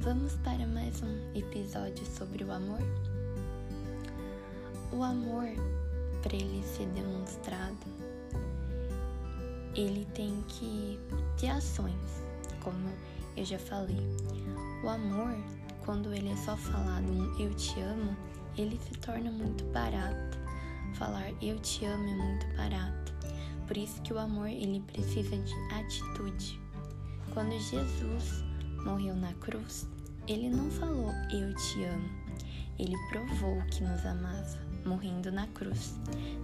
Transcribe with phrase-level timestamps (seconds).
[0.00, 2.78] Vamos para mais um episódio sobre o amor?
[4.92, 5.48] O amor,
[6.22, 7.84] para ele ser demonstrado,
[9.74, 11.00] ele tem que
[11.36, 12.22] ter ações,
[12.62, 12.88] como
[13.36, 13.98] eu já falei.
[14.84, 15.34] O amor,
[15.84, 18.16] quando ele é só falado um eu te amo,
[18.56, 20.38] ele se torna muito barato.
[20.94, 23.12] Falar eu te amo é muito barato.
[23.66, 26.60] Por isso que o amor ele precisa de atitude.
[27.34, 28.44] Quando Jesus
[28.84, 29.86] morreu na cruz,
[30.28, 32.08] ele não falou eu te amo.
[32.78, 35.98] Ele provou que nos amava, morrendo na cruz.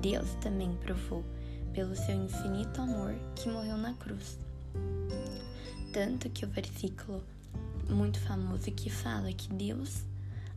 [0.00, 1.22] Deus também provou,
[1.72, 4.38] pelo seu infinito amor, que morreu na cruz.
[5.92, 7.22] Tanto que o versículo
[7.88, 10.04] muito famoso que fala que Deus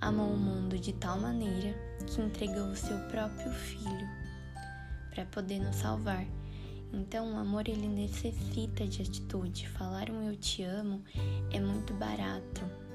[0.00, 1.74] amou o mundo de tal maneira
[2.06, 4.08] que entregou o seu próprio filho
[5.10, 6.24] para poder nos salvar.
[6.92, 9.68] Então, o amor ele necessita de atitude.
[9.68, 11.02] Falar um eu te amo
[11.50, 12.85] é muito barato.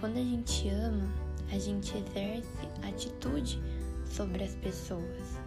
[0.00, 1.06] Quando a gente ama,
[1.52, 2.48] a gente exerce
[2.88, 3.62] atitude
[4.06, 5.38] sobre as pessoas.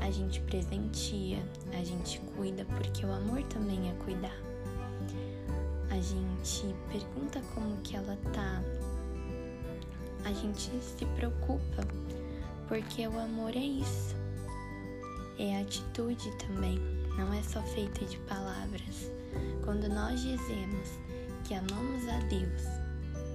[0.00, 4.36] A gente presenteia, a gente cuida, porque o amor também é cuidar.
[5.90, 8.62] A gente pergunta como que ela tá.
[10.24, 11.84] A gente se preocupa,
[12.68, 14.14] porque o amor é isso.
[15.36, 16.78] É atitude também
[17.18, 19.10] não é só feita de palavras.
[19.64, 20.88] Quando nós dizemos
[21.42, 22.89] que amamos a Deus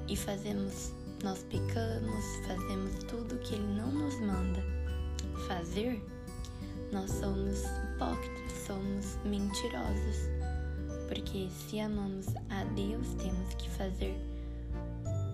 [0.08, 0.92] e fazemos,
[1.24, 4.64] nós pecamos, fazemos tudo que Ele não nos manda
[5.48, 6.02] fazer,
[6.92, 10.30] nós somos hipócritas, somos mentirosos.
[11.08, 14.16] Porque se amamos a Deus, temos que fazer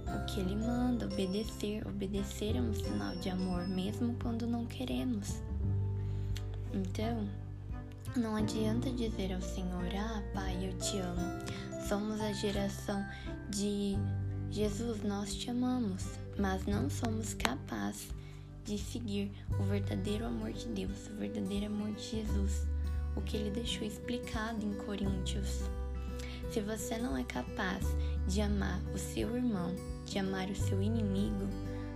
[0.08, 1.88] o que Ele manda, obedecer.
[1.88, 5.42] Obedecer é um sinal de amor, mesmo quando não queremos.
[6.74, 7.28] Então,
[8.16, 11.22] não adianta dizer ao Senhor: Ah, Pai, eu te amo.
[11.88, 13.06] Somos a geração
[13.50, 13.98] de
[14.52, 16.04] Jesus, nós te amamos,
[16.38, 18.10] mas não somos capazes
[18.66, 22.68] de seguir o verdadeiro amor de Deus, o verdadeiro amor de Jesus,
[23.16, 25.62] o que ele deixou explicado em Coríntios.
[26.52, 27.86] Se você não é capaz
[28.28, 29.74] de amar o seu irmão,
[30.06, 31.48] de amar o seu inimigo,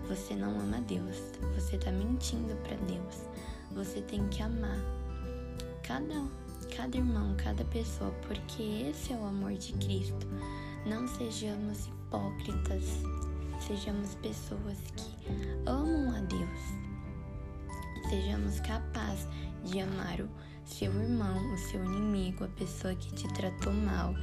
[0.08, 1.18] você não ama Deus.
[1.56, 3.16] Você está mentindo para Deus.
[3.74, 4.80] Você tem que amar
[5.84, 6.24] cada,
[6.74, 10.26] cada irmão, cada pessoa, porque esse é o amor de Cristo.
[10.86, 12.84] Não sejamos hipócritas,
[13.60, 15.28] sejamos pessoas que
[15.66, 18.10] amam a Deus.
[18.10, 19.28] Sejamos capazes
[19.64, 20.30] de amar o
[20.64, 24.14] seu irmão, o seu inimigo, a pessoa que te tratou mal.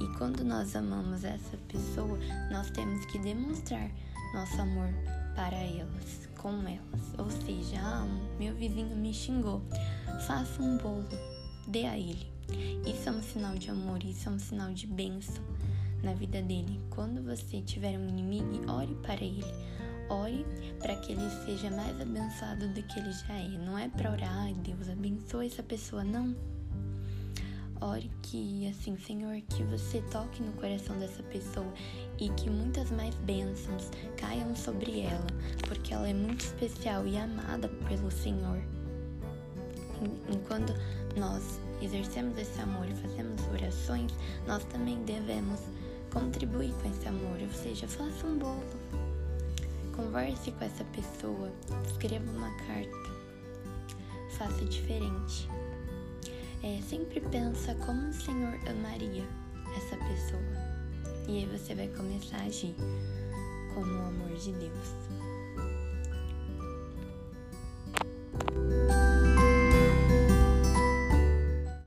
[0.00, 2.18] E quando nós amamos essa pessoa,
[2.50, 3.90] nós temos que demonstrar
[4.32, 4.88] nosso amor
[5.34, 7.18] para elas, com elas.
[7.18, 8.06] Ou seja, ah,
[8.38, 9.62] meu vizinho me xingou
[10.26, 11.08] faça um bolo,
[11.66, 12.30] dê a ele.
[12.86, 15.42] Isso é um sinal de amor, isso é um sinal de bênção
[16.02, 16.80] na vida dele.
[16.90, 19.44] Quando você tiver um inimigo, ore para ele.
[20.08, 20.44] Ore
[20.78, 23.48] para que ele seja mais abençoado do que ele já é.
[23.48, 26.34] Não é para orar, ai Deus, abençoe essa pessoa, não.
[27.80, 31.72] Ore que, assim, Senhor, que você toque no coração dessa pessoa
[32.20, 35.26] e que muitas mais bênçãos caiam sobre ela,
[35.66, 38.62] porque ela é muito especial e amada pelo Senhor
[40.28, 40.74] enquanto
[41.16, 44.12] nós exercemos esse amor e fazemos orações,
[44.46, 45.60] nós também devemos
[46.12, 48.62] contribuir com esse amor, ou seja, faça um bolo,
[49.96, 51.50] converse com essa pessoa,
[51.86, 53.12] escreva uma carta,
[54.36, 55.48] faça diferente.
[56.62, 59.24] É, sempre pensa como o Senhor amaria
[59.76, 60.72] essa pessoa.
[61.26, 62.74] E aí você vai começar a agir
[63.74, 65.31] como o amor de Deus.